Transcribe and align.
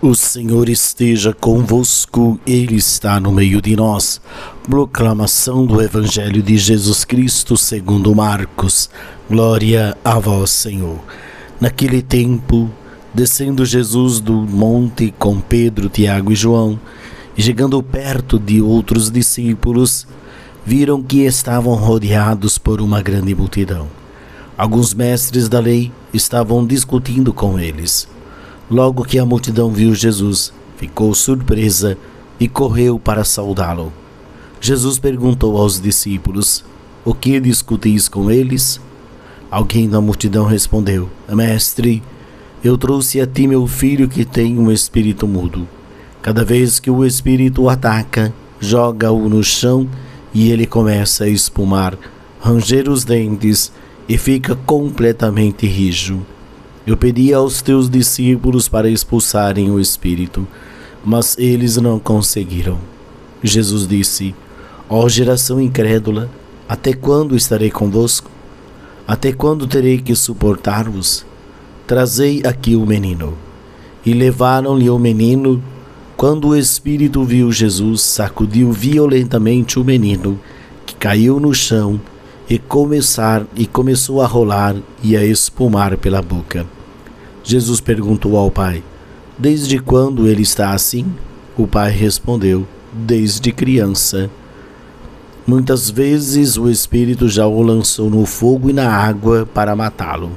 O 0.00 0.14
Senhor 0.14 0.68
esteja 0.68 1.34
convosco, 1.34 2.38
Ele 2.46 2.76
está 2.76 3.18
no 3.18 3.32
meio 3.32 3.60
de 3.60 3.74
nós. 3.74 4.20
Proclamação 4.62 5.66
do 5.66 5.82
Evangelho 5.82 6.40
de 6.40 6.56
Jesus 6.56 7.04
Cristo 7.04 7.56
segundo 7.56 8.14
Marcos. 8.14 8.88
Glória 9.28 9.98
a 10.04 10.20
vós, 10.20 10.50
Senhor. 10.50 11.00
Naquele 11.60 12.00
tempo, 12.00 12.70
descendo 13.12 13.66
Jesus 13.66 14.20
do 14.20 14.34
monte 14.34 15.12
com 15.18 15.40
Pedro, 15.40 15.88
Tiago 15.88 16.30
e 16.30 16.36
João, 16.36 16.78
e 17.36 17.42
chegando 17.42 17.82
perto 17.82 18.38
de 18.38 18.62
outros 18.62 19.10
discípulos, 19.10 20.06
viram 20.64 21.02
que 21.02 21.22
estavam 21.22 21.74
rodeados 21.74 22.56
por 22.56 22.80
uma 22.80 23.02
grande 23.02 23.34
multidão. 23.34 23.88
Alguns 24.56 24.94
mestres 24.94 25.48
da 25.48 25.58
lei 25.58 25.90
estavam 26.14 26.64
discutindo 26.64 27.32
com 27.32 27.58
eles. 27.58 28.06
Logo 28.70 29.02
que 29.02 29.18
a 29.18 29.24
multidão 29.24 29.70
viu 29.70 29.94
Jesus, 29.94 30.52
ficou 30.76 31.14
surpresa 31.14 31.96
e 32.38 32.46
correu 32.46 32.98
para 32.98 33.24
saudá-lo. 33.24 33.90
Jesus 34.60 34.98
perguntou 34.98 35.56
aos 35.56 35.80
discípulos: 35.80 36.62
O 37.04 37.14
que 37.14 37.40
discutis 37.40 38.08
com 38.08 38.30
eles? 38.30 38.78
Alguém 39.50 39.88
da 39.88 40.02
multidão 40.02 40.44
respondeu: 40.44 41.08
Mestre, 41.30 42.02
eu 42.62 42.76
trouxe 42.76 43.20
a 43.22 43.26
ti 43.26 43.46
meu 43.46 43.66
filho 43.66 44.06
que 44.06 44.24
tem 44.24 44.58
um 44.58 44.70
espírito 44.70 45.26
mudo. 45.26 45.66
Cada 46.20 46.44
vez 46.44 46.78
que 46.78 46.90
o 46.90 47.06
espírito 47.06 47.62
o 47.62 47.70
ataca, 47.70 48.34
joga-o 48.60 49.30
no 49.30 49.42
chão 49.42 49.88
e 50.34 50.50
ele 50.50 50.66
começa 50.66 51.24
a 51.24 51.28
espumar, 51.28 51.96
ranger 52.38 52.90
os 52.90 53.02
dentes 53.02 53.72
e 54.06 54.18
fica 54.18 54.54
completamente 54.54 55.66
rijo. 55.66 56.20
Eu 56.88 56.96
pedi 56.96 57.34
aos 57.34 57.60
teus 57.60 57.90
discípulos 57.90 58.66
para 58.66 58.88
expulsarem 58.88 59.70
o 59.70 59.78
espírito, 59.78 60.48
mas 61.04 61.36
eles 61.36 61.76
não 61.76 61.98
conseguiram. 61.98 62.78
Jesus 63.42 63.86
disse: 63.86 64.34
Ó 64.88 65.04
oh, 65.04 65.06
geração 65.06 65.60
incrédula, 65.60 66.30
até 66.66 66.94
quando 66.94 67.36
estarei 67.36 67.70
convosco? 67.70 68.30
Até 69.06 69.34
quando 69.34 69.66
terei 69.66 69.98
que 69.98 70.14
suportar-vos? 70.14 71.26
Trazei 71.86 72.40
aqui 72.42 72.74
o 72.74 72.86
menino. 72.86 73.34
E 74.02 74.14
levaram-lhe 74.14 74.88
o 74.88 74.98
menino. 74.98 75.62
Quando 76.16 76.48
o 76.48 76.56
espírito 76.56 77.22
viu 77.22 77.52
Jesus, 77.52 78.00
sacudiu 78.00 78.72
violentamente 78.72 79.78
o 79.78 79.84
menino, 79.84 80.40
que 80.86 80.94
caiu 80.94 81.38
no 81.38 81.52
chão 81.52 82.00
e, 82.48 82.58
começar, 82.58 83.46
e 83.54 83.66
começou 83.66 84.22
a 84.22 84.26
rolar 84.26 84.74
e 85.02 85.18
a 85.18 85.22
espumar 85.22 85.94
pela 85.98 86.22
boca. 86.22 86.77
Jesus 87.48 87.80
perguntou 87.80 88.36
ao 88.36 88.50
pai: 88.50 88.84
Desde 89.38 89.78
quando 89.78 90.28
ele 90.28 90.42
está 90.42 90.72
assim? 90.72 91.06
O 91.56 91.66
pai 91.66 91.90
respondeu: 91.90 92.66
Desde 92.92 93.50
criança. 93.52 94.30
Muitas 95.46 95.88
vezes 95.88 96.58
o 96.58 96.68
Espírito 96.68 97.26
já 97.26 97.46
o 97.46 97.62
lançou 97.62 98.10
no 98.10 98.26
fogo 98.26 98.68
e 98.68 98.74
na 98.74 98.90
água 98.90 99.48
para 99.54 99.74
matá-lo. 99.74 100.32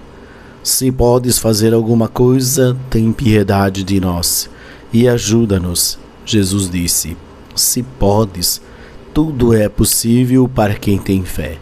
Se 0.64 0.90
podes 0.90 1.38
fazer 1.38 1.74
alguma 1.74 2.08
coisa, 2.08 2.78
tem 2.90 3.12
piedade 3.12 3.84
de 3.84 4.00
nós 4.00 4.50
e 4.94 5.06
ajuda-nos. 5.06 6.00
Jesus 6.26 6.70
disse: 6.70 7.18
Se 7.54 7.84
podes, 7.84 8.62
tudo 9.14 9.54
é 9.54 9.68
possível 9.68 10.48
para 10.48 10.76
quem 10.76 10.98
tem 10.98 11.26
fé. 11.26 11.58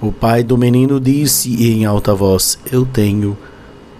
O 0.00 0.10
pai 0.10 0.42
do 0.42 0.58
menino 0.58 0.98
disse 0.98 1.70
em 1.70 1.84
alta 1.84 2.12
voz: 2.12 2.58
Eu 2.72 2.84
tenho 2.84 3.38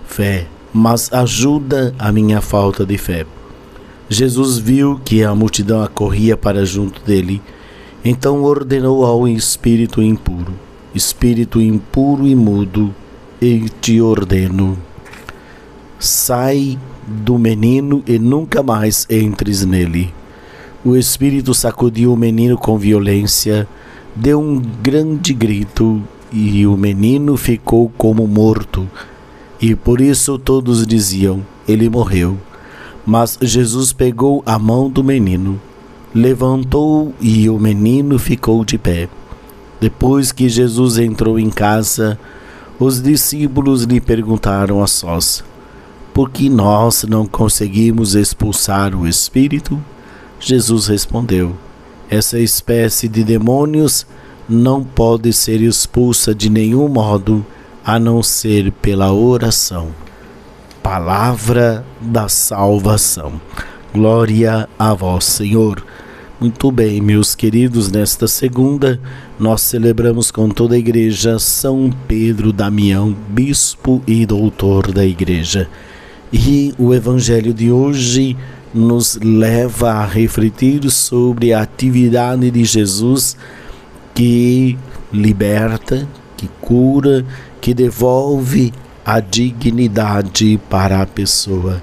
fé 0.09 0.49
mas 0.73 1.13
ajuda 1.13 1.95
a 1.99 2.11
minha 2.11 2.41
falta 2.41 2.87
de 2.87 2.97
fé. 2.97 3.27
Jesus 4.09 4.59
viu 4.59 5.01
que 5.05 5.23
a 5.23 5.35
multidão 5.35 5.83
acorria 5.83 6.37
para 6.37 6.65
junto 6.65 7.03
dele, 7.03 7.43
então 8.05 8.43
ordenou 8.43 9.05
ao 9.05 9.29
espírito 9.29 10.03
impuro: 10.03 10.53
Espírito 10.95 11.61
impuro 11.61 12.27
e 12.27 12.35
mudo, 12.35 12.95
eu 13.41 13.69
te 13.81 14.01
ordeno. 14.01 14.79
Sai 15.99 16.79
do 17.07 17.39
menino 17.39 18.03
e 18.07 18.19
nunca 18.19 18.63
mais 18.63 19.07
entres 19.11 19.65
nele. 19.65 20.13
O 20.85 20.97
espírito 20.97 21.55
sacudiu 21.55 22.13
o 22.13 22.17
menino 22.17 22.59
com 22.59 22.77
violência, 22.77 23.69
deu 24.17 24.41
um 24.41 24.61
grande 24.83 25.33
grito 25.33 26.03
e 26.33 26.67
o 26.67 26.77
menino 26.77 27.37
ficou 27.37 27.93
como 27.97 28.27
morto 28.27 28.89
e 29.63 29.77
por 29.77 30.01
isso 30.01 30.37
todos 30.41 30.85
diziam: 30.85 31.47
Ele 31.69 31.89
morreu. 31.89 32.37
Mas 33.07 33.39
Jesus 33.41 33.93
pegou 33.93 34.43
a 34.45 34.59
mão 34.59 34.91
do 34.91 35.03
menino, 35.03 35.61
levantou 36.13 37.15
e 37.21 37.49
o 37.49 37.59
menino 37.59 38.19
ficou 38.19 38.65
de 38.65 38.77
pé. 38.77 39.09
Depois 39.81 40.31
que 40.31 40.49
Jesus 40.49 40.99
entrou 40.99 41.39
em 41.39 41.51
casa, 41.51 42.19
os 42.79 43.01
discípulos 43.01 43.85
lhe 43.85 44.01
perguntaram 44.01 44.83
a 44.83 44.87
sós: 44.89 45.45
Por 46.13 46.31
que 46.31 46.49
nós 46.49 47.05
não 47.05 47.25
conseguimos 47.25 48.15
expulsar 48.17 48.95
o 48.95 49.07
espírito? 49.07 49.81
Jesus 50.41 50.89
respondeu: 50.89 51.55
Essa 52.11 52.39
espécie 52.39 53.09
de 53.09 53.23
demônios 53.23 54.07
não 54.49 54.83
pode 54.83 55.33
ser 55.33 55.61
expulsa 55.61 56.35
de 56.35 56.51
nenhum 56.51 56.89
modo 56.89 57.45
a 57.85 57.99
não 57.99 58.23
ser 58.23 58.73
pela 58.73 59.13
oração. 59.13 59.89
Palavra 60.83 61.85
da 62.01 62.29
salvação. 62.29 63.41
Glória 63.93 64.69
a 64.79 64.95
vós, 64.95 65.25
Senhor. 65.25 65.85
Muito 66.41 66.73
bem, 66.73 67.01
meus 67.01 67.37
queridos, 67.37 67.91
nesta 67.91 68.27
segunda 68.27 68.99
nós 69.39 69.61
celebramos 69.61 70.31
com 70.31 70.49
toda 70.49 70.75
a 70.75 70.79
igreja 70.79 71.39
São 71.39 71.93
Pedro 72.09 72.53
Damião, 72.53 73.15
bispo 73.29 74.03
e 74.07 74.27
doutor 74.27 74.91
da 74.93 75.05
igreja. 75.05 75.69
E 76.33 76.75
o 76.79 76.95
evangelho 76.95 77.53
de 77.53 77.71
hoje 77.71 78.37
nos 78.75 79.19
leva 79.23 79.93
a 79.93 80.07
refletir 80.07 80.91
sobre 80.91 81.53
a 81.53 81.63
atividade 81.63 82.51
de 82.51 82.65
Jesus 82.65 83.37
que 84.15 84.79
liberta, 85.13 86.09
que 86.43 86.49
cura, 86.61 87.25
que 87.61 87.73
devolve 87.73 88.73
a 89.05 89.21
dignidade 89.21 90.61
para 90.69 91.01
a 91.01 91.07
pessoa. 91.07 91.81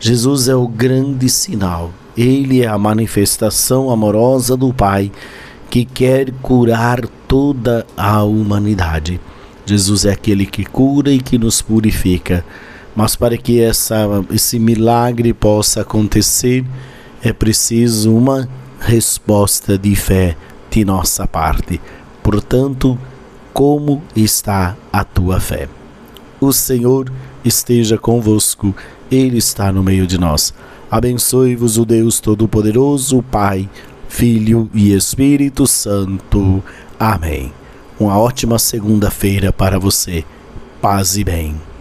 Jesus 0.00 0.48
é 0.48 0.56
o 0.56 0.66
grande 0.66 1.28
sinal, 1.28 1.92
ele 2.16 2.62
é 2.62 2.66
a 2.66 2.76
manifestação 2.76 3.90
amorosa 3.90 4.56
do 4.56 4.74
Pai 4.74 5.12
que 5.70 5.84
quer 5.84 6.32
curar 6.42 7.06
toda 7.28 7.86
a 7.96 8.24
humanidade. 8.24 9.20
Jesus 9.64 10.04
é 10.04 10.10
aquele 10.10 10.46
que 10.46 10.64
cura 10.64 11.12
e 11.12 11.20
que 11.20 11.38
nos 11.38 11.62
purifica. 11.62 12.44
Mas 12.96 13.14
para 13.14 13.36
que 13.38 13.60
essa, 13.60 14.04
esse 14.32 14.58
milagre 14.58 15.32
possa 15.32 15.82
acontecer, 15.82 16.64
é 17.22 17.32
preciso 17.32 18.12
uma 18.12 18.48
resposta 18.80 19.78
de 19.78 19.94
fé 19.94 20.36
de 20.68 20.84
nossa 20.84 21.26
parte. 21.26 21.80
Portanto, 22.22 22.98
como 23.52 24.02
está 24.14 24.76
a 24.92 25.04
tua 25.04 25.40
fé. 25.40 25.68
O 26.40 26.52
Senhor 26.52 27.12
esteja 27.44 27.98
convosco, 27.98 28.74
Ele 29.10 29.38
está 29.38 29.72
no 29.72 29.82
meio 29.82 30.06
de 30.06 30.18
nós. 30.18 30.52
Abençoe-vos 30.90 31.78
o 31.78 31.84
Deus 31.84 32.20
Todo-Poderoso, 32.20 33.22
Pai, 33.22 33.68
Filho 34.08 34.68
e 34.74 34.92
Espírito 34.92 35.66
Santo. 35.66 36.62
Amém. 36.98 37.52
Uma 37.98 38.18
ótima 38.18 38.58
segunda-feira 38.58 39.52
para 39.52 39.78
você. 39.78 40.24
Paz 40.80 41.16
e 41.16 41.24
bem. 41.24 41.71